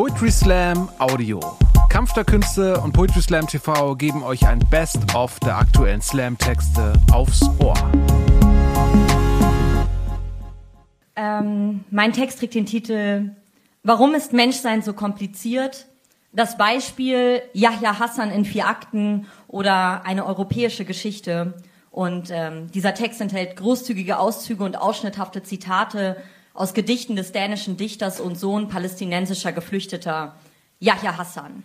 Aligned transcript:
Poetry 0.00 0.30
Slam 0.30 0.88
Audio. 0.98 1.40
Kampf 1.90 2.14
der 2.14 2.24
Künste 2.24 2.80
und 2.80 2.92
Poetry 2.92 3.20
Slam 3.20 3.46
TV 3.46 3.94
geben 3.96 4.22
euch 4.22 4.46
ein 4.46 4.58
Best-of 4.70 5.38
der 5.40 5.58
aktuellen 5.58 6.00
Slam-Texte 6.00 6.94
aufs 7.12 7.42
Ohr. 7.58 7.74
Ähm, 11.16 11.84
mein 11.90 12.14
Text 12.14 12.38
trägt 12.38 12.54
den 12.54 12.64
Titel 12.64 13.32
Warum 13.82 14.14
ist 14.14 14.32
Menschsein 14.32 14.80
so 14.80 14.94
kompliziert? 14.94 15.84
Das 16.32 16.56
Beispiel 16.56 17.42
Yahya 17.52 17.98
Hassan 17.98 18.30
in 18.30 18.46
vier 18.46 18.68
Akten 18.68 19.26
oder 19.48 20.06
eine 20.06 20.24
europäische 20.24 20.86
Geschichte. 20.86 21.52
Und 21.90 22.30
ähm, 22.30 22.70
dieser 22.70 22.94
Text 22.94 23.20
enthält 23.20 23.54
großzügige 23.54 24.18
Auszüge 24.18 24.64
und 24.64 24.78
ausschnitthafte 24.78 25.42
Zitate 25.42 26.16
aus 26.54 26.74
Gedichten 26.74 27.16
des 27.16 27.32
dänischen 27.32 27.76
Dichters 27.76 28.20
und 28.20 28.38
Sohn 28.38 28.68
palästinensischer 28.68 29.52
Geflüchteter 29.52 30.36
Yahya 30.78 31.16
Hassan. 31.16 31.62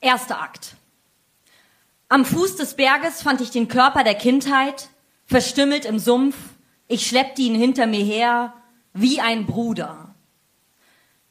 Erster 0.00 0.40
Akt. 0.40 0.74
Am 2.08 2.24
Fuß 2.24 2.56
des 2.56 2.74
Berges 2.74 3.22
fand 3.22 3.40
ich 3.40 3.50
den 3.50 3.68
Körper 3.68 4.04
der 4.04 4.14
Kindheit, 4.14 4.88
verstümmelt 5.26 5.84
im 5.84 5.98
Sumpf. 5.98 6.36
Ich 6.86 7.06
schleppte 7.06 7.42
ihn 7.42 7.54
hinter 7.54 7.86
mir 7.86 8.04
her 8.04 8.54
wie 8.92 9.20
ein 9.20 9.46
Bruder. 9.46 10.14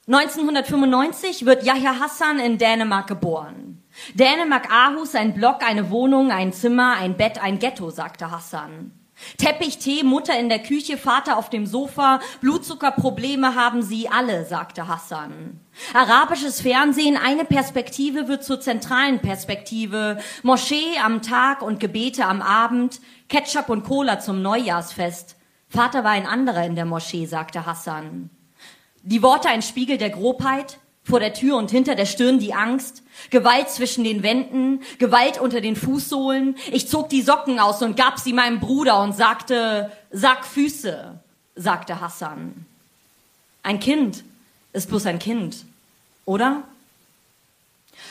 1995 0.07 1.45
wird 1.45 1.63
Yahya 1.63 1.99
Hassan 1.99 2.39
in 2.39 2.57
Dänemark 2.57 3.07
geboren. 3.07 3.81
Dänemark 4.13 4.69
Aarhus, 4.71 5.15
ein 5.15 5.33
Block, 5.33 5.63
eine 5.63 5.89
Wohnung, 5.89 6.31
ein 6.31 6.53
Zimmer, 6.53 6.97
ein 6.97 7.17
Bett, 7.17 7.41
ein 7.41 7.57
Ghetto, 7.57 7.89
sagte 7.89 8.29
Hassan. 8.29 8.91
Teppich, 9.37 9.79
Tee, 9.79 10.03
Mutter 10.03 10.37
in 10.37 10.49
der 10.49 10.59
Küche, 10.59 10.97
Vater 10.97 11.37
auf 11.37 11.49
dem 11.49 11.65
Sofa, 11.65 12.19
Blutzuckerprobleme 12.41 13.55
haben 13.55 13.81
sie 13.81 14.09
alle, 14.09 14.45
sagte 14.45 14.87
Hassan. 14.87 15.59
Arabisches 15.93 16.61
Fernsehen, 16.61 17.17
eine 17.17 17.45
Perspektive 17.45 18.27
wird 18.27 18.43
zur 18.43 18.59
zentralen 18.59 19.19
Perspektive, 19.19 20.19
Moschee 20.43 20.97
am 21.03 21.21
Tag 21.21 21.61
und 21.61 21.79
Gebete 21.79 22.25
am 22.25 22.41
Abend, 22.41 22.99
Ketchup 23.29 23.69
und 23.69 23.83
Cola 23.83 24.19
zum 24.19 24.41
Neujahrsfest. 24.41 25.37
Vater 25.67 26.03
war 26.03 26.11
ein 26.11 26.27
anderer 26.27 26.65
in 26.65 26.75
der 26.75 26.85
Moschee, 26.85 27.25
sagte 27.25 27.65
Hassan. 27.65 28.29
Die 29.01 29.21
Worte 29.21 29.49
ein 29.49 29.61
Spiegel 29.61 29.97
der 29.97 30.09
Grobheit, 30.09 30.79
vor 31.05 31.19
der 31.19 31.33
Tür 31.33 31.55
und 31.55 31.71
hinter 31.71 31.95
der 31.95 32.07
Stirn 32.07 32.39
die 32.39 32.53
Angst, 32.53 33.03
Gewalt 33.29 33.69
zwischen 33.69 34.03
den 34.03 34.23
Wänden, 34.23 34.81
Gewalt 34.97 35.39
unter 35.39 35.61
den 35.61 35.75
Fußsohlen. 35.75 36.55
Ich 36.71 36.89
zog 36.89 37.09
die 37.09 37.21
Socken 37.21 37.59
aus 37.59 37.81
und 37.81 37.95
gab 37.95 38.19
sie 38.19 38.33
meinem 38.33 38.59
Bruder 38.59 39.01
und 39.01 39.13
sagte, 39.13 39.91
sag 40.11 40.45
Füße, 40.45 41.19
sagte 41.55 42.01
Hassan. 42.01 42.65
Ein 43.61 43.79
Kind 43.79 44.23
ist 44.73 44.89
bloß 44.89 45.05
ein 45.05 45.19
Kind, 45.19 45.65
oder? 46.25 46.63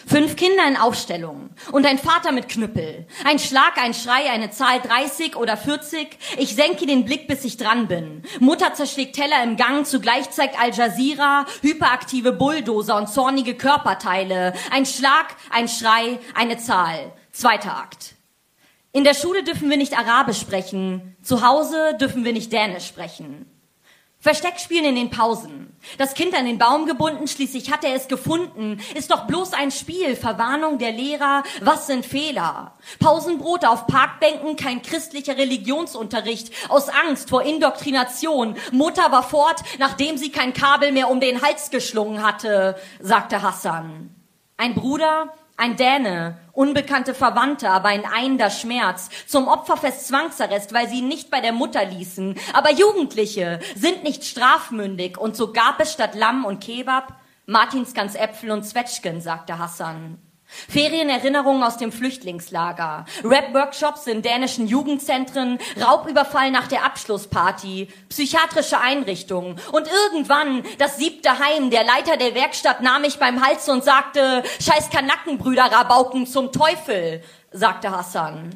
Fünf 0.07 0.37
Kinder 0.37 0.67
in 0.69 0.77
Aufstellung 0.77 1.51
und 1.73 1.87
ein 1.87 1.99
Vater 1.99 2.33
mit 2.33 2.49
Knüppel. 2.49 3.07
Ein 3.25 3.39
Schlag, 3.39 3.79
ein 3.79 3.95
Schrei, 3.95 4.31
eine 4.31 4.51
Zahl 4.51 4.81
30 4.81 5.37
oder 5.37 5.57
40. 5.57 6.19
Ich 6.39 6.55
senke 6.55 6.87
den 6.87 7.05
Blick, 7.05 7.27
bis 7.27 7.45
ich 7.45 7.57
dran 7.57 7.89
bin. 7.89 8.23
Mutter 8.41 8.75
zerschlägt 8.75 9.17
Teller 9.17 9.43
im 9.43 9.57
Gang, 9.57 9.87
zugleich 9.87 10.31
zeigt 10.31 10.61
Al 10.61 10.73
Jazeera 10.73 11.47
hyperaktive 11.63 12.33
Bulldozer 12.33 12.97
und 12.97 13.09
zornige 13.09 13.55
Körperteile. 13.55 14.53
Ein 14.71 14.87
Schlag, 14.87 15.35
ein 15.51 15.69
Schrei, 15.69 16.19
eine 16.35 16.59
Zahl. 16.59 17.13
Zweiter 17.33 17.77
Akt. 17.77 18.15
In 18.93 19.05
der 19.05 19.15
Schule 19.15 19.43
dürfen 19.43 19.71
wir 19.71 19.77
nicht 19.77 19.99
Arabisch 19.99 20.39
sprechen. 20.39 21.17
Zu 21.23 21.45
Hause 21.45 21.97
dürfen 22.01 22.25
wir 22.25 22.33
nicht 22.33 22.53
Dänisch 22.53 22.87
sprechen. 22.87 23.54
Versteckspielen 24.25 24.87
in 24.87 24.95
den 24.95 25.11
Pausen. 25.11 25.77
Das 25.99 26.15
Kind 26.15 26.35
an 26.35 26.47
den 26.47 26.57
Baum 26.57 26.87
gebunden, 26.87 27.29
schließlich 27.29 27.71
hat 27.71 27.85
er 27.85 27.95
es 27.95 28.09
gefunden. 28.09 28.81
Ist 28.95 29.11
doch 29.11 29.27
bloß 29.27 29.53
ein 29.53 29.71
Spiel. 29.71 30.17
Verwarnung 30.17 30.79
der 30.79 30.93
Lehrer. 30.93 31.43
Was 31.61 31.89
sind 31.89 32.07
Fehler? 32.07 32.73
Pausenbrot 33.01 33.67
auf 33.67 33.87
Parkbänken, 33.87 34.57
kein 34.57 34.81
christlicher 34.81 35.37
Religionsunterricht. 35.37 36.51
Aus 36.71 36.89
Angst 36.89 37.29
vor 37.29 37.43
Indoktrination. 37.43 38.57
Mutter 38.73 39.13
war 39.13 39.25
fort, 39.25 39.61
nachdem 39.79 40.17
sie 40.17 40.31
kein 40.31 40.55
Kabel 40.55 40.93
mehr 40.93 41.11
um 41.11 41.21
den 41.21 41.43
Hals 41.43 41.69
geschlungen 41.69 42.23
hatte, 42.23 42.77
sagte 43.01 43.43
Hassan. 43.43 44.09
Ein 44.57 44.75
Bruder, 44.75 45.35
ein 45.57 45.77
Däne, 45.77 46.39
unbekannte 46.53 47.15
Verwandte, 47.15 47.71
aber 47.71 47.89
ein 47.89 48.05
einender 48.05 48.51
Schmerz. 48.51 49.09
Zum 49.27 49.49
Opferfest 49.49 50.09
Zwangsarrest, 50.09 50.73
weil 50.73 50.89
sie 50.89 50.99
ihn 50.99 51.09
nicht 51.09 51.31
bei 51.31 51.41
der 51.41 51.53
Mutter 51.53 51.85
ließen. 51.85 52.37
Aber 52.53 52.73
Jugendliche 52.73 53.61
sind 53.77 54.03
nicht 54.03 54.25
strafmündig 54.25 55.19
und 55.19 55.37
so 55.37 55.53
gab 55.53 55.81
es 55.81 55.93
statt 55.93 56.15
Lamm 56.15 56.45
und 56.45 56.61
Kebab 56.61 57.15
Martinsgans 57.47 58.15
Äpfel 58.15 58.51
und 58.51 58.65
Zwetschgen, 58.65 59.21
sagte 59.21 59.59
Hassan. 59.59 60.19
Ferienerinnerungen 60.47 61.63
aus 61.63 61.77
dem 61.77 61.91
Flüchtlingslager, 61.91 63.07
Rap-Workshops 63.25 64.07
in 64.07 64.23
dänischen 64.23 64.67
Jugendzentren, 64.67 65.59
Raubüberfall 65.81 66.51
nach 66.51 66.69
der 66.69 66.85
Abschlussparty, 66.85 67.89
psychiatrische 68.09 68.79
Einrichtungen 68.81 69.61
und 69.73 69.89
irgendwann 69.89 70.65
das 70.79 70.97
siebte 70.97 71.39
Heim. 71.39 71.71
Der 71.71 71.85
Leiter 71.85 72.17
der 72.17 72.35
Werkstatt 72.35 72.83
nahm 72.83 73.03
mich 73.03 73.19
beim 73.19 73.45
Hals 73.45 73.69
und 73.69 73.85
sagte, 73.85 74.43
scheiß 74.61 74.91
Kanackenbrüder 74.91 75.65
Rabauken 75.65 76.27
zum 76.27 76.53
Teufel, 76.53 77.23
sagte 77.51 77.91
Hassan. 77.91 78.51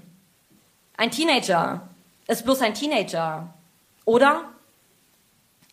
Ein 0.97 1.10
Teenager 1.10 1.88
ist 2.27 2.44
bloß 2.44 2.62
ein 2.62 2.75
Teenager, 2.75 3.54
oder? 4.04 4.44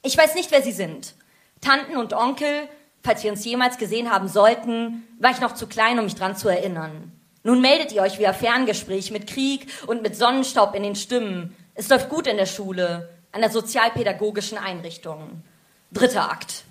Ich 0.04 0.18
weiß 0.18 0.36
nicht, 0.36 0.52
wer 0.52 0.62
sie 0.62 0.72
sind. 0.72 1.16
Tanten 1.62 1.98
und 1.98 2.14
Onkel, 2.14 2.70
falls 3.06 3.24
wir 3.24 3.32
uns 3.32 3.46
jemals 3.46 3.78
gesehen 3.78 4.12
haben 4.12 4.28
sollten, 4.28 5.08
war 5.20 5.32
ich 5.32 5.40
noch 5.40 5.54
zu 5.54 5.68
klein, 5.68 6.00
um 6.00 6.06
mich 6.06 6.16
dran 6.16 6.36
zu 6.36 6.50
erinnern. 6.50 7.12
Nun 7.44 7.62
meldet 7.62 7.92
ihr 7.92 8.02
euch 8.02 8.18
via 8.18 8.34
Ferngespräch 8.34 9.12
mit 9.12 9.28
Krieg 9.28 9.68
und 9.86 10.02
mit 10.02 10.18
Sonnenstaub 10.18 10.74
in 10.74 10.82
den 10.84 10.96
Stimmen. 10.96 11.56
Es 11.76 11.88
läuft 11.90 12.10
gut 12.10 12.26
in 12.26 12.38
der 12.38 12.48
Schule, 12.48 13.10
an 13.32 13.42
der 13.42 13.52
sozialpädagogischen 13.52 14.58
Einrichtung. 14.58 15.44
Dritter 15.92 16.32
Akt. 16.32 16.64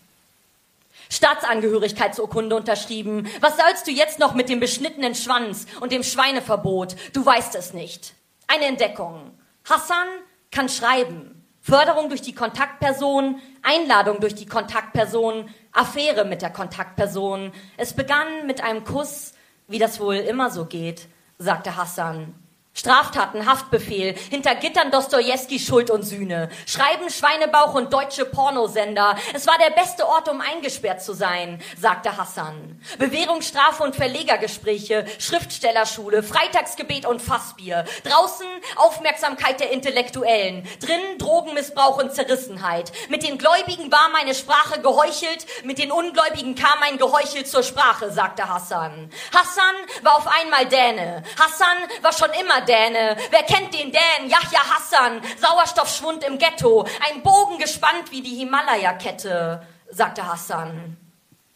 Staatsangehörigkeitsurkunde 1.11 2.56
unterschrieben. 2.56 3.28
Was 3.41 3.56
sollst 3.56 3.87
du 3.87 3.93
jetzt 3.93 4.19
noch 4.19 4.34
mit 4.34 4.49
dem 4.49 4.59
beschnittenen 4.59 5.15
Schwanz 5.15 5.66
und 5.81 5.93
dem 5.93 6.03
Schweineverbot? 6.03 6.97
Du 7.12 7.25
weißt 7.25 7.55
es 7.55 7.72
nicht. 7.72 8.15
Eine 8.49 8.65
Entdeckung. 8.65 9.31
Hassan 9.65 10.09
kann 10.51 10.69
schreiben. 10.69 11.45
Förderung 11.61 12.09
durch 12.09 12.21
die 12.21 12.34
Kontaktperson, 12.34 13.41
Einladung 13.62 14.21
durch 14.21 14.34
die 14.34 14.47
Kontaktperson, 14.47 15.49
Affäre 15.75 16.25
mit 16.25 16.41
der 16.41 16.51
Kontaktperson. 16.51 17.53
Es 17.77 17.93
begann 17.93 18.47
mit 18.47 18.62
einem 18.62 18.85
Kuss, 18.85 19.35
wie 19.69 19.79
das 19.79 20.01
wohl 20.01 20.15
immer 20.15 20.51
so 20.51 20.65
geht, 20.65 21.09
sagte 21.39 21.77
Hassan. 21.77 22.35
Straftaten, 22.77 23.47
Haftbefehl, 23.47 24.17
hinter 24.31 24.57
Gittern 24.57 24.91
Dostoevsky 24.91 25.61
Schuld 25.61 25.91
und 25.91 26.03
Sühne, 26.03 26.49
Schreiben, 26.67 27.09
Schweinebauch 27.09 27.75
und 27.75 27.93
deutsche 27.93 28.25
Pornosender. 28.25 29.17
Es 29.33 29.47
war 29.47 29.57
der 29.59 29.71
beste 29.81 30.05
Ort, 30.09 30.29
um 30.29 30.41
eingesperrt 30.41 31.01
zu 31.01 31.15
sein, 31.15 31.63
sagte 31.79 32.17
Hassan. 32.17 32.81
Bewährungsstrafe 32.99 33.84
und 33.84 33.95
Verlegergespräche, 33.95 35.07
Schriftstellerschule, 35.21 36.25
Freitagsgebet 36.25 37.07
und 37.07 37.23
Fassbier. 37.23 37.84
Draußen 38.03 38.47
Aufmerksamkeit 38.75 39.61
der 39.61 39.71
Intellektuellen, 39.71 40.67
drinnen 40.81 41.19
Drogenmissbrauch 41.19 42.03
und 42.03 42.13
Zerrissenheit. 42.13 42.91
Mit 43.09 43.23
den 43.23 43.39
Gläubigen 43.39 43.93
war 43.93 44.09
meine 44.13 44.34
Sprache 44.34 44.81
geheuchelt, 44.81 45.47
mit 45.63 45.79
den 45.79 45.93
Ungläubigen 45.93 46.57
kam 46.57 46.81
mein 46.81 46.99
Geheuchel 46.99 47.47
zur 47.47 47.63
Sprache, 47.63 48.11
sagte 48.11 48.49
Hassan. 48.49 49.11
Hassan 49.33 49.75
war 50.03 50.17
auf 50.17 50.27
einmal 50.27 50.67
Däne. 50.67 51.23
Hassan 51.39 51.77
war 52.03 52.13
schon 52.13 52.31
immer 52.41 52.64
Däne. 52.65 53.17
Wer 53.31 53.43
kennt 53.43 53.75
den 53.75 53.93
Dänen? 53.93 54.29
Yahya 54.29 54.61
Hassan. 54.75 55.21
Sauerstoffschwund 55.39 56.25
im 56.25 56.39
Ghetto. 56.39 56.87
Ein 57.09 57.23
Bogen 57.23 57.59
gespannt 57.59 58.11
wie 58.11 58.23
die 58.23 58.37
Himalaya-Kette, 58.37 59.66
sagte 59.91 60.27
Hassan. 60.27 60.97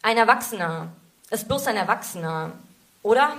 Ein 0.01 0.17
Erwachsener. 0.17 0.89
Ist 1.29 1.47
bloß 1.47 1.67
ein 1.67 1.77
Erwachsener. 1.77 2.53
Oder? 3.03 3.37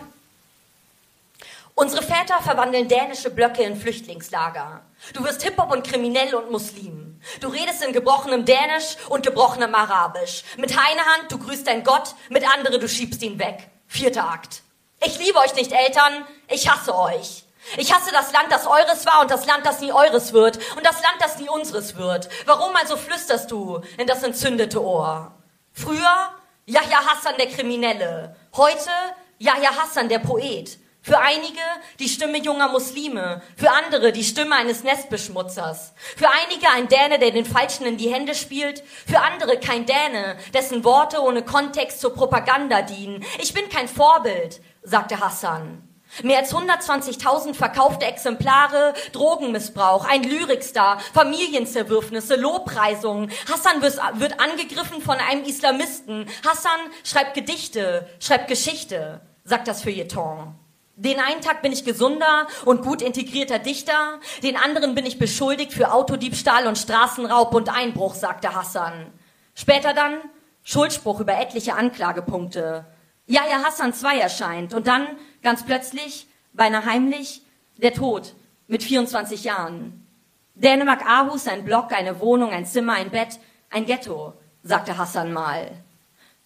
Unsere 1.75 2.03
Väter 2.03 2.43
verwandeln 2.43 2.89
dänische 2.89 3.31
Blöcke 3.31 3.63
in 3.63 3.81
Flüchtlingslager. 3.81 4.83
Du 5.15 5.25
wirst 5.25 5.43
Hip-Hop 5.43 5.73
und 5.73 5.87
kriminell 5.87 6.35
und 6.35 6.51
Muslim. 6.51 7.21
Du 7.41 7.49
redest 7.49 7.83
in 7.83 7.93
gebrochenem 7.93 8.45
Dänisch 8.45 8.97
und 9.09 9.25
gebrochenem 9.25 9.75
Arabisch. 9.75 10.43
Mit 10.59 10.73
eine 10.73 11.01
Hand, 11.01 11.31
du 11.31 11.39
grüßt 11.39 11.67
dein 11.67 11.83
Gott, 11.83 12.15
mit 12.29 12.47
andere, 12.47 12.79
du 12.79 12.89
schiebst 12.89 13.23
ihn 13.23 13.39
weg. 13.39 13.71
Vierter 13.87 14.31
Akt. 14.31 14.63
Ich 15.03 15.19
liebe 15.19 15.39
euch 15.39 15.55
nicht, 15.55 15.73
Eltern. 15.73 16.27
Ich 16.49 16.71
hasse 16.71 16.95
euch. 16.95 17.45
Ich 17.77 17.95
hasse 17.95 18.11
das 18.13 18.33
Land, 18.33 18.51
das 18.51 18.67
eures 18.67 19.07
war 19.07 19.21
und 19.23 19.31
das 19.31 19.47
Land, 19.47 19.65
das 19.65 19.81
nie 19.81 19.93
eures 19.93 20.33
wird 20.33 20.59
und 20.77 20.85
das 20.85 21.03
Land, 21.03 21.17
das 21.21 21.39
nie 21.39 21.49
unseres 21.49 21.97
wird. 21.97 22.29
Warum 22.47 22.75
also 22.77 22.97
flüsterst 22.97 23.51
du 23.51 23.81
in 23.99 24.07
das 24.07 24.23
entzündete 24.23 24.83
Ohr? 24.83 25.33
Früher 25.73 26.31
Yahya 26.67 27.05
Hassan 27.07 27.35
der 27.39 27.49
Kriminelle, 27.49 28.37
heute 28.57 28.91
Yahya 29.39 29.71
Hassan 29.77 30.09
der 30.09 30.19
Poet. 30.19 30.79
Für 31.03 31.19
einige 31.19 31.61
die 31.99 32.11
Stimme 32.11 32.39
junger 32.39 32.69
Muslime, 32.69 33.41
für 33.57 33.71
andere 33.71 34.13
die 34.13 34.23
Stimme 34.23 34.55
eines 34.55 34.85
Nestbeschmutzers, 34.85 35.95
für 36.17 36.29
einige 36.29 36.69
ein 36.69 36.89
Däne, 36.89 37.19
der 37.19 37.31
den 37.31 37.47
Falschen 37.47 37.87
in 37.87 37.97
die 37.97 38.13
Hände 38.13 38.35
spielt, 38.35 38.83
für 39.07 39.21
andere 39.21 39.59
kein 39.59 39.87
Däne, 39.87 40.37
dessen 40.53 40.85
Worte 40.85 41.23
ohne 41.23 41.43
Kontext 41.43 42.01
zur 42.01 42.15
Propaganda 42.15 42.83
dienen. 42.83 43.25
Ich 43.39 43.55
bin 43.55 43.71
kein 43.71 43.89
Vorbild, 43.89 44.61
sagte 44.83 45.21
Hassan. 45.21 45.90
Mehr 46.23 46.39
als 46.39 46.55
120.000 46.55 47.55
verkaufte 47.55 48.05
Exemplare, 48.05 48.95
Drogenmissbrauch, 49.13 50.07
ein 50.09 50.23
Lyrikstar, 50.23 51.01
Familienzerwürfnisse, 51.15 52.37
Lobpreisungen. 52.37 53.31
Hassan 53.51 53.81
wird 53.83 54.41
angegriffen 54.41 55.01
von 55.01 55.17
einem 55.17 55.45
Islamisten. 55.45 56.27
Hassan 56.47 56.81
schreibt 57.05 57.35
Gedichte, 57.35 58.09
schreibt 58.19 58.49
Geschichte, 58.49 59.21
sagt 59.45 59.69
das 59.69 59.83
Feuilleton. 59.83 60.55
Den 60.97 61.19
einen 61.19 61.41
Tag 61.41 61.63
bin 61.63 61.73
ich 61.73 61.87
gesunder 61.87 62.47
und 62.67 62.83
gut 62.83 63.01
integrierter 63.01 63.59
Dichter, 63.59 64.19
den 64.43 64.59
anderen 64.59 64.95
bin 64.95 65.07
ich 65.07 65.19
beschuldigt 65.19 65.73
für 65.73 65.93
Autodiebstahl 65.93 66.67
und 66.67 66.77
Straßenraub 66.77 67.55
und 67.55 67.75
Einbruch, 67.75 68.15
sagte 68.15 68.55
Hassan. 68.55 69.11
Später 69.55 69.95
dann 69.95 70.19
Schuldspruch 70.63 71.21
über 71.21 71.41
etliche 71.41 71.75
Anklagepunkte. 71.75 72.85
Ja, 73.27 73.43
ja, 73.49 73.63
Hassan 73.65 73.95
2 73.95 74.19
erscheint 74.19 74.75
und 74.75 74.89
dann 74.89 75.07
ganz 75.43 75.65
plötzlich, 75.65 76.27
beinahe 76.53 76.85
heimlich, 76.85 77.43
der 77.77 77.95
Tod 77.95 78.35
mit 78.69 78.83
24 78.83 79.45
Jahren. 79.45 80.07
Dänemark 80.55 81.07
Aarhus, 81.07 81.47
ein 81.47 81.65
Block, 81.65 81.93
eine 81.93 82.21
Wohnung, 82.21 82.51
ein 82.51 82.67
Zimmer, 82.67 82.95
ein 82.95 83.11
Bett, 83.11 83.39
ein 83.71 83.87
Ghetto, 83.87 84.35
sagte 84.63 84.99
Hassan 84.99 85.33
mal. 85.33 85.71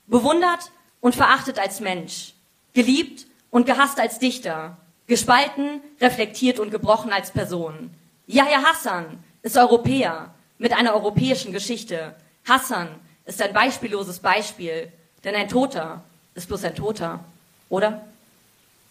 Bewundert 0.07 0.71
und 1.01 1.15
verachtet 1.15 1.59
als 1.59 1.81
Mensch, 1.81 2.35
geliebt 2.75 3.27
und 3.51 3.67
gehasst 3.67 3.99
als 3.99 4.19
Dichter, 4.19 4.77
gespalten, 5.07 5.81
reflektiert 6.01 6.59
und 6.59 6.71
gebrochen 6.71 7.13
als 7.13 7.31
Person. 7.31 7.91
Yahya 8.27 8.63
Hassan 8.63 9.23
ist 9.43 9.57
Europäer 9.57 10.35
mit 10.59 10.73
einer 10.73 10.95
europäischen 10.95 11.53
Geschichte. 11.53 12.15
Hassan 12.49 12.89
ist 13.25 13.43
ein 13.43 13.53
beispielloses 13.53 14.21
Beispiel, 14.21 14.93
denn 15.25 15.35
ein 15.35 15.49
Toter 15.49 16.03
ist 16.35 16.49
bloß 16.49 16.65
ein 16.65 16.75
Toter, 16.75 17.21
oder? 17.69 18.07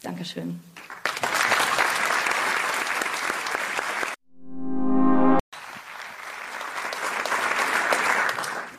Dankeschön. 0.03 0.59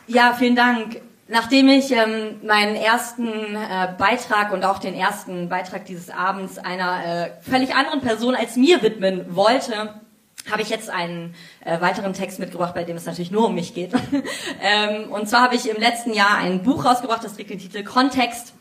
Ja, 0.07 0.33
vielen 0.33 0.55
Dank. 0.55 1.01
Nachdem 1.27 1.67
ich 1.69 1.91
ähm, 1.91 2.39
meinen 2.43 2.75
ersten 2.75 3.27
äh, 3.27 3.93
Beitrag 3.97 4.53
und 4.53 4.63
auch 4.63 4.77
den 4.77 4.93
ersten 4.93 5.49
Beitrag 5.49 5.85
dieses 5.85 6.11
Abends 6.11 6.59
einer 6.59 7.03
äh, 7.03 7.31
völlig 7.41 7.73
anderen 7.73 8.01
Person 8.01 8.35
als 8.35 8.55
mir 8.55 8.83
widmen 8.83 9.35
wollte, 9.35 9.95
habe 10.51 10.61
ich 10.61 10.69
jetzt 10.69 10.91
einen 10.91 11.33
äh, 11.61 11.81
weiteren 11.81 12.13
Text 12.13 12.37
mitgebracht, 12.37 12.75
bei 12.75 12.83
dem 12.83 12.95
es 12.95 13.05
natürlich 13.05 13.31
nur 13.31 13.47
um 13.47 13.55
mich 13.55 13.73
geht. 13.73 13.91
ähm, 14.61 15.11
und 15.11 15.27
zwar 15.27 15.41
habe 15.41 15.55
ich 15.55 15.67
im 15.67 15.81
letzten 15.81 16.13
Jahr 16.13 16.37
ein 16.37 16.61
Buch 16.61 16.85
rausgebracht, 16.85 17.23
das 17.23 17.33
trägt 17.33 17.49
den 17.49 17.59
Titel 17.59 17.83
Kontext. 17.83 18.53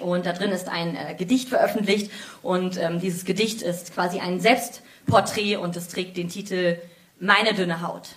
Und 0.00 0.26
da 0.26 0.32
drin 0.32 0.50
ist 0.50 0.68
ein 0.68 0.96
äh, 0.96 1.14
Gedicht 1.14 1.48
veröffentlicht. 1.48 2.10
Und 2.42 2.76
ähm, 2.78 3.00
dieses 3.00 3.24
Gedicht 3.24 3.62
ist 3.62 3.94
quasi 3.94 4.20
ein 4.20 4.40
Selbstporträt 4.40 5.56
und 5.56 5.76
es 5.76 5.88
trägt 5.88 6.16
den 6.16 6.28
Titel 6.28 6.78
Meine 7.20 7.54
dünne 7.54 7.82
Haut. 7.82 8.10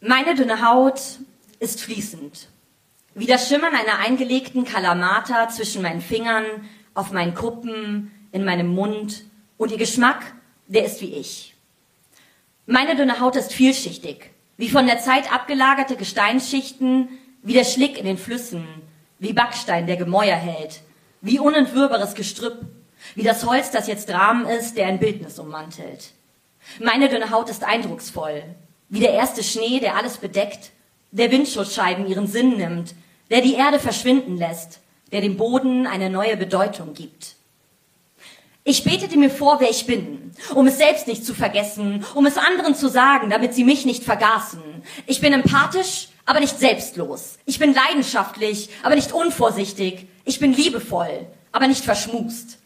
Meine 0.00 0.34
dünne 0.34 0.64
Haut 0.66 1.00
ist 1.58 1.80
fließend, 1.80 2.48
wie 3.14 3.26
das 3.26 3.48
Schimmern 3.48 3.74
einer 3.74 3.98
eingelegten 3.98 4.64
Kalamata 4.64 5.48
zwischen 5.48 5.82
meinen 5.82 6.02
Fingern, 6.02 6.44
auf 6.94 7.12
meinen 7.12 7.34
Kuppen, 7.34 8.10
in 8.32 8.44
meinem 8.44 8.68
Mund 8.68 9.24
und 9.56 9.70
ihr 9.70 9.78
Geschmack, 9.78 10.34
der 10.66 10.84
ist 10.84 11.00
wie 11.00 11.14
ich. 11.14 11.54
Meine 12.66 12.96
dünne 12.96 13.20
Haut 13.20 13.36
ist 13.36 13.52
vielschichtig, 13.52 14.30
wie 14.56 14.68
von 14.68 14.86
der 14.86 14.98
Zeit 14.98 15.32
abgelagerte 15.32 15.96
Gesteinsschichten, 15.96 17.08
wie 17.42 17.52
der 17.52 17.64
Schlick 17.64 17.96
in 17.96 18.04
den 18.04 18.18
Flüssen, 18.18 18.66
wie 19.18 19.32
Backstein, 19.32 19.86
der 19.86 19.96
Gemäuer 19.96 20.36
hält, 20.36 20.80
wie 21.20 21.38
unentwirrbares 21.38 22.14
Gestrüpp, 22.14 22.60
wie 23.14 23.22
das 23.22 23.44
Holz, 23.46 23.70
das 23.70 23.86
jetzt 23.86 24.10
Rahmen 24.10 24.46
ist, 24.46 24.76
der 24.76 24.86
ein 24.86 24.98
Bildnis 24.98 25.38
ummantelt. 25.38 26.12
Meine 26.80 27.08
dünne 27.08 27.30
Haut 27.30 27.48
ist 27.48 27.64
eindrucksvoll, 27.64 28.42
wie 28.88 29.00
der 29.00 29.12
erste 29.12 29.42
Schnee, 29.42 29.80
der 29.80 29.96
alles 29.96 30.18
bedeckt, 30.18 30.70
der 31.10 31.30
Windschutzscheiben 31.30 32.06
ihren 32.06 32.26
Sinn 32.26 32.56
nimmt, 32.56 32.94
der 33.30 33.40
die 33.40 33.54
Erde 33.54 33.78
verschwinden 33.78 34.36
lässt, 34.36 34.80
der 35.12 35.20
dem 35.20 35.36
Boden 35.36 35.86
eine 35.86 36.10
neue 36.10 36.36
Bedeutung 36.36 36.94
gibt. 36.94 37.36
Ich 38.64 38.82
betete 38.82 39.16
mir 39.16 39.30
vor, 39.30 39.60
wer 39.60 39.70
ich 39.70 39.86
bin, 39.86 40.32
um 40.54 40.66
es 40.66 40.78
selbst 40.78 41.06
nicht 41.06 41.24
zu 41.24 41.34
vergessen, 41.34 42.04
um 42.14 42.26
es 42.26 42.36
anderen 42.36 42.74
zu 42.74 42.88
sagen, 42.88 43.30
damit 43.30 43.54
sie 43.54 43.62
mich 43.62 43.86
nicht 43.86 44.02
vergaßen. 44.02 44.60
Ich 45.06 45.20
bin 45.20 45.32
empathisch, 45.32 46.08
aber 46.26 46.40
nicht 46.40 46.58
selbstlos. 46.58 47.38
Ich 47.46 47.58
bin 47.58 47.72
leidenschaftlich, 47.72 48.68
aber 48.82 48.96
nicht 48.96 49.12
unvorsichtig. 49.12 50.08
Ich 50.24 50.40
bin 50.40 50.52
liebevoll, 50.52 51.26
aber 51.52 51.68
nicht 51.68 51.84
verschmust. 51.84 52.58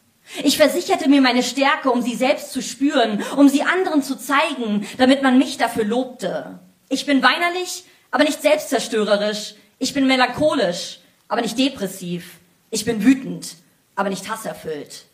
Ich 0.42 0.56
versicherte 0.56 1.08
mir 1.08 1.20
meine 1.20 1.42
Stärke, 1.42 1.90
um 1.90 2.02
sie 2.02 2.14
selbst 2.14 2.52
zu 2.52 2.62
spüren, 2.62 3.22
um 3.36 3.48
sie 3.48 3.62
anderen 3.62 4.02
zu 4.02 4.16
zeigen, 4.16 4.86
damit 4.96 5.22
man 5.22 5.38
mich 5.38 5.58
dafür 5.58 5.84
lobte. 5.84 6.58
Ich 6.88 7.04
bin 7.04 7.22
weinerlich, 7.22 7.84
aber 8.10 8.24
nicht 8.24 8.40
selbstzerstörerisch. 8.40 9.54
Ich 9.78 9.92
bin 9.92 10.06
melancholisch, 10.06 11.00
aber 11.28 11.42
nicht 11.42 11.58
depressiv. 11.58 12.38
Ich 12.70 12.84
bin 12.84 13.04
wütend, 13.04 13.56
aber 13.94 14.08
nicht 14.08 14.28
hasserfüllt. 14.30 15.04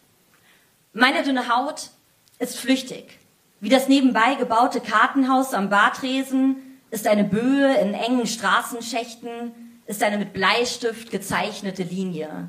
Meine 0.93 1.23
dünne 1.23 1.49
Haut 1.55 1.91
ist 2.39 2.59
flüchtig. 2.59 3.19
Wie 3.61 3.71
das 3.71 3.89
nebenbei 3.89 4.35
gebaute 4.35 4.81
Kartenhaus 4.81 5.55
am 5.55 5.71
Badresen 5.71 6.57
ist 6.97 7.07
eine 7.07 7.25
Böe 7.25 7.77
in 7.77 7.93
engen 7.93 8.27
Straßenschächten, 8.27 9.53
ist 9.85 10.03
eine 10.03 10.17
mit 10.17 10.33
Bleistift 10.33 11.11
gezeichnete 11.11 11.83
Linie. 11.83 12.49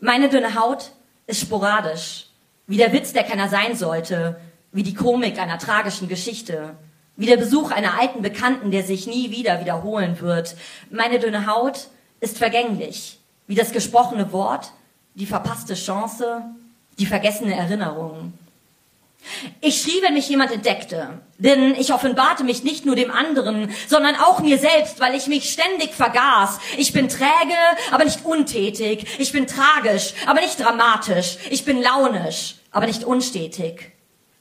Meine 0.00 0.30
dünne 0.30 0.54
Haut 0.54 0.92
ist 1.26 1.42
sporadisch, 1.42 2.28
wie 2.66 2.78
der 2.78 2.94
Witz, 2.94 3.12
der 3.12 3.22
keiner 3.22 3.50
sein 3.50 3.76
sollte, 3.76 4.40
wie 4.72 4.82
die 4.82 4.94
Komik 4.94 5.38
einer 5.38 5.58
tragischen 5.58 6.08
Geschichte, 6.08 6.74
wie 7.18 7.26
der 7.26 7.36
Besuch 7.36 7.70
einer 7.70 8.00
alten 8.00 8.22
Bekannten, 8.22 8.70
der 8.70 8.82
sich 8.82 9.06
nie 9.06 9.30
wieder 9.30 9.60
wiederholen 9.60 10.18
wird. 10.22 10.56
Meine 10.90 11.18
dünne 11.18 11.46
Haut 11.46 11.88
ist 12.20 12.38
vergänglich, 12.38 13.20
wie 13.46 13.56
das 13.56 13.72
gesprochene 13.72 14.32
Wort, 14.32 14.72
die 15.14 15.26
verpasste 15.26 15.74
Chance, 15.74 16.40
die 16.98 17.04
vergessene 17.04 17.54
Erinnerung. 17.54 18.32
Ich 19.60 19.80
schrie, 19.82 20.02
wenn 20.02 20.14
mich 20.14 20.28
jemand 20.28 20.50
entdeckte, 20.52 21.20
denn 21.38 21.74
ich 21.74 21.92
offenbarte 21.92 22.44
mich 22.44 22.64
nicht 22.64 22.84
nur 22.86 22.96
dem 22.96 23.10
anderen, 23.10 23.70
sondern 23.88 24.16
auch 24.16 24.40
mir 24.40 24.58
selbst, 24.58 25.00
weil 25.00 25.14
ich 25.14 25.26
mich 25.26 25.50
ständig 25.50 25.94
vergaß. 25.94 26.58
Ich 26.78 26.92
bin 26.92 27.08
träge, 27.08 27.56
aber 27.90 28.04
nicht 28.04 28.24
untätig. 28.24 29.06
Ich 29.18 29.32
bin 29.32 29.46
tragisch, 29.46 30.14
aber 30.26 30.40
nicht 30.40 30.58
dramatisch. 30.58 31.38
Ich 31.50 31.64
bin 31.64 31.80
launisch, 31.80 32.56
aber 32.70 32.86
nicht 32.86 33.04
unstetig. 33.04 33.92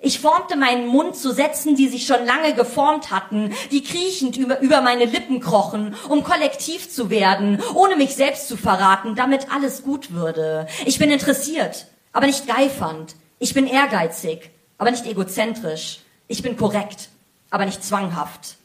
Ich 0.02 0.20
formte 0.20 0.56
meinen 0.56 0.88
Mund 0.88 1.18
zu 1.18 1.34
Sätzen, 1.34 1.76
die 1.76 1.90
sich 1.90 2.06
schon 2.06 2.26
lange 2.26 2.54
geformt 2.54 3.12
hatten, 3.12 3.54
die 3.70 3.84
kriechend 3.84 4.38
über, 4.38 4.62
über 4.62 4.80
meine 4.80 5.04
Lippen 5.04 5.42
krochen, 5.42 5.94
um 6.08 6.24
kollektiv 6.24 6.90
zu 6.90 7.10
werden, 7.10 7.62
ohne 7.74 7.98
mich 7.98 8.16
selbst 8.16 8.48
zu 8.48 8.56
verraten, 8.56 9.16
damit 9.16 9.52
alles 9.52 9.84
gut 9.84 10.14
würde. 10.14 10.68
Ich 10.86 11.00
bin 11.00 11.12
interessiert, 11.12 11.88
aber 12.14 12.28
nicht 12.28 12.48
geifernd. 12.48 13.16
Ich 13.40 13.54
bin 13.54 13.68
ehrgeizig, 13.68 14.52
aber 14.80 14.90
nicht 14.90 15.06
egozentrisch. 15.06 16.00
Ich 16.28 16.42
bin 16.42 16.58
korrekt, 16.58 17.10
aber 17.52 17.66
nicht 17.66 17.84
zwanghaft. 17.84 18.56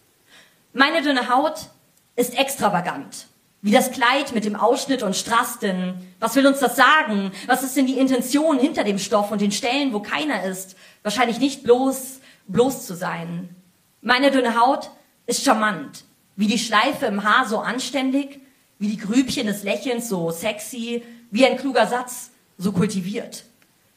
Meine 0.73 1.02
dünne 1.02 1.28
Haut 1.28 1.68
ist 2.16 2.38
extravagant. 2.38 3.26
Wie 3.61 3.73
das 3.73 3.90
Kleid 3.90 4.33
mit 4.33 4.44
dem 4.44 4.56
Ausschnitt 4.56 5.02
und 5.02 5.16
Strasten. 5.16 5.94
Was 6.21 6.37
will 6.37 6.47
uns 6.47 6.61
das 6.61 6.76
sagen? 6.76 7.33
Was 7.47 7.62
ist 7.62 7.76
denn 7.76 7.87
die 7.87 7.99
Intention 7.99 8.59
hinter 8.59 8.85
dem 8.85 8.99
Stoff 8.99 9.30
und 9.30 9.40
den 9.40 9.52
Stellen, 9.52 9.92
wo 9.92 10.00
keiner 10.00 10.44
ist? 10.44 10.76
Wahrscheinlich 11.02 11.38
nicht 11.38 11.64
bloß, 11.64 12.21
bloß 12.47 12.87
zu 12.87 12.94
sein. 12.94 13.54
Meine 14.00 14.30
dünne 14.30 14.61
Haut 14.61 14.90
ist 15.26 15.44
charmant. 15.44 16.04
Wie 16.37 16.47
die 16.47 16.59
Schleife 16.59 17.06
im 17.06 17.25
Haar 17.25 17.47
so 17.47 17.59
anständig, 17.59 18.40
wie 18.78 18.88
die 18.88 18.99
Grübchen 18.99 19.47
des 19.47 19.62
Lächelns 19.62 20.09
so 20.09 20.30
sexy, 20.30 21.02
wie 21.30 21.47
ein 21.47 21.56
kluger 21.56 21.87
Satz 21.87 22.30
so 22.59 22.73
kultiviert. 22.73 23.44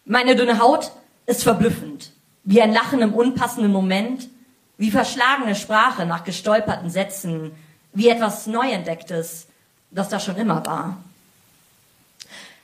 Meine 0.06 0.36
dünne 0.36 0.60
Haut 0.60 0.92
ist 1.28 1.44
verblüffend, 1.44 2.12
wie 2.44 2.62
ein 2.62 2.74
Lachen 2.74 3.02
im 3.02 3.14
unpassenden 3.14 3.72
Moment, 3.72 4.28
wie 4.78 4.90
verschlagene 4.90 5.56
Sprache 5.56 6.06
nach 6.06 6.24
gestolperten 6.24 6.90
Sätzen, 6.90 7.52
wie 7.94 8.10
etwas 8.10 8.48
Neuentdecktes, 8.48 9.48
das 9.92 10.10
da 10.10 10.20
schon 10.20 10.38
immer 10.38 10.66
war. 10.66 10.98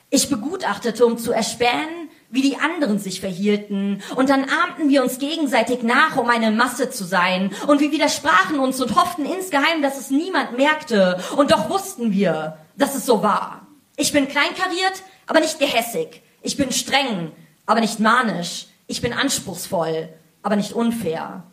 Ich 0.10 0.30
begutachtete, 0.30 1.06
um 1.06 1.18
zu 1.18 1.32
erspähen, 1.32 2.10
wie 2.30 2.42
die 2.42 2.58
anderen 2.58 3.00
sich 3.00 3.20
verhielten, 3.20 4.02
und 4.16 4.30
dann 4.30 4.46
ahmten 4.46 4.90
wir 4.90 5.04
uns 5.04 5.20
gegenseitig 5.20 5.84
nach, 5.84 6.18
um 6.18 6.30
eine 6.30 6.52
Masse 6.52 6.90
zu 6.90 7.04
sein, 7.04 7.52
und 7.68 7.80
wir 7.80 7.92
widersprachen 7.92 8.60
uns 8.60 8.82
und 8.82 8.96
hofften 8.96 9.26
insgeheim, 9.26 9.82
dass 9.82 10.00
es 10.00 10.10
niemand 10.10 10.58
merkte, 10.58 11.22
und 11.36 11.52
doch 11.52 11.70
wussten 11.70 12.12
wir, 12.12 12.58
dass 12.78 12.96
es 12.96 13.06
so 13.06 13.22
war. 13.22 13.68
Ich 13.98 14.14
bin 14.14 14.28
kleinkariert, 14.28 15.04
aber 15.28 15.42
nicht 15.42 15.60
gehässig. 15.60 16.22
Ich 16.42 16.58
bin 16.58 16.72
streng, 16.72 17.32
aber 17.66 17.80
nicht 17.80 18.00
manisch. 18.00 18.68
Ich 18.88 19.02
bin 19.02 19.14
anspruchsvoll, 19.14 20.10
aber 20.42 20.56
nicht 20.56 20.74
unfair. 20.74 21.44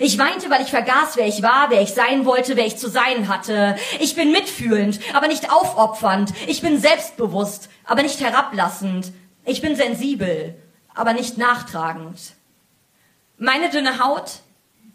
Ich 0.00 0.18
weinte, 0.18 0.48
weil 0.50 0.62
ich 0.62 0.70
vergaß, 0.70 1.16
wer 1.16 1.26
ich 1.26 1.42
war, 1.42 1.70
wer 1.70 1.82
ich 1.82 1.92
sein 1.92 2.24
wollte, 2.24 2.56
wer 2.56 2.66
ich 2.66 2.76
zu 2.76 2.88
sein 2.88 3.28
hatte. 3.28 3.76
Ich 4.00 4.14
bin 4.14 4.32
mitfühlend, 4.32 4.98
aber 5.12 5.28
nicht 5.28 5.52
aufopfernd. 5.52 6.32
Ich 6.46 6.62
bin 6.62 6.80
selbstbewusst, 6.80 7.68
aber 7.84 8.02
nicht 8.02 8.20
herablassend. 8.20 9.12
Ich 9.44 9.60
bin 9.60 9.76
sensibel, 9.76 10.54
aber 10.94 11.12
nicht 11.12 11.36
nachtragend. 11.36 12.18
Meine 13.36 13.68
dünne 13.68 13.98
Haut 13.98 14.40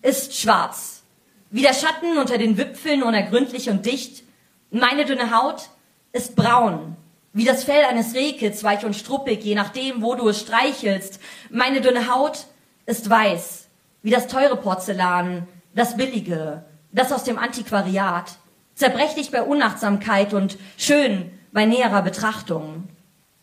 ist 0.02 0.36
schwarz, 0.36 1.04
wie 1.52 1.62
der 1.62 1.74
Schatten 1.74 2.18
unter 2.18 2.38
den 2.38 2.58
Wipfeln 2.58 3.04
unergründlich 3.04 3.70
und 3.70 3.86
dicht. 3.86 4.24
Meine 4.72 5.06
dünne 5.06 5.36
Haut 5.38 5.70
ist 6.14 6.36
braun, 6.36 6.96
wie 7.34 7.46
das 7.46 7.64
Fell 7.64 7.84
eines 7.86 8.16
Rehkitz, 8.16 8.64
weich 8.64 8.86
und 8.86 8.96
struppig, 8.96 9.44
je 9.44 9.56
nachdem, 9.56 10.02
wo 10.02 10.16
du 10.16 10.30
es 10.30 10.42
streichelst. 10.42 11.20
Meine 11.50 11.82
dünne 11.82 12.14
Haut 12.14 12.46
ist 12.86 13.10
weiß, 13.10 13.68
wie 14.02 14.12
das 14.12 14.28
teure 14.28 14.58
Porzellan, 14.58 15.48
das 15.76 15.96
billige, 15.96 16.66
das 16.92 17.12
aus 17.12 17.24
dem 17.24 17.38
Antiquariat, 17.38 18.38
zerbrechlich 18.76 19.32
bei 19.32 19.44
Unachtsamkeit 19.44 20.34
und 20.34 20.58
schön 20.78 21.32
bei 21.52 21.66
näherer 21.66 22.02
Betrachtung. 22.02 22.88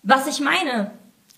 Was 0.02 0.26
ich 0.26 0.40
meine, 0.40 0.90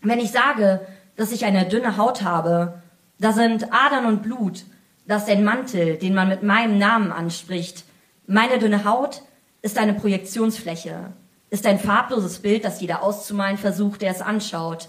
wenn 0.02 0.20
ich 0.20 0.30
sage, 0.30 0.86
dass 1.16 1.32
ich 1.32 1.44
eine 1.44 1.66
dünne 1.66 1.96
Haut 1.96 2.22
habe, 2.22 2.82
da 3.18 3.32
sind 3.32 3.72
Adern 3.72 4.06
und 4.06 4.22
Blut, 4.22 4.64
das 5.06 5.24
ist 5.24 5.30
ein 5.30 5.44
Mantel, 5.44 5.96
den 5.96 6.14
man 6.14 6.28
mit 6.28 6.42
meinem 6.42 6.78
Namen 6.78 7.12
anspricht. 7.12 7.84
Meine 8.26 8.58
dünne 8.58 8.84
Haut 8.84 9.22
ist 9.62 9.78
eine 9.78 9.94
Projektionsfläche, 9.94 11.12
ist 11.50 11.66
ein 11.66 11.78
farbloses 11.78 12.40
Bild, 12.40 12.64
das 12.64 12.80
jeder 12.80 13.02
auszumalen 13.02 13.58
versucht, 13.58 14.02
der 14.02 14.10
es 14.10 14.20
anschaut. 14.20 14.88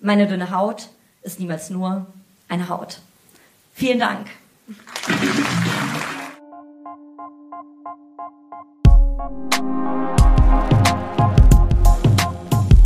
Meine 0.00 0.26
dünne 0.26 0.50
Haut 0.50 0.88
ist 1.22 1.38
niemals 1.38 1.70
nur 1.70 2.06
eine 2.48 2.68
Haut. 2.68 3.00
Vielen 3.74 4.00
Dank. 4.00 4.26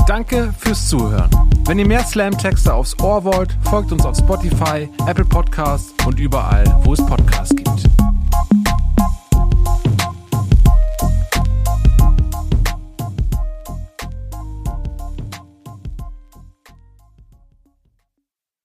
Danke 0.06 0.54
fürs 0.58 0.88
Zuhören. 0.88 1.30
Wenn 1.66 1.78
ihr 1.78 1.86
mehr 1.86 2.04
Slam-Texte 2.04 2.72
aufs 2.72 2.98
Ohr 3.00 3.24
wollt, 3.24 3.56
folgt 3.62 3.90
uns 3.90 4.04
auf 4.04 4.16
Spotify, 4.16 4.88
Apple 5.06 5.24
Podcasts 5.24 5.94
und 6.06 6.20
überall, 6.20 6.64
wo 6.84 6.92
es 6.92 7.04
Podcasts 7.04 7.56
gibt. 7.56 8.03